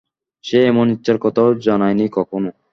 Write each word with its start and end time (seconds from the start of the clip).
সে 0.43 0.57
এমন 0.67 0.85
ইচ্ছার 0.95 1.17
কথাও 1.17 1.49
জানায়নি 1.65 2.05
কখনো। 2.11 2.49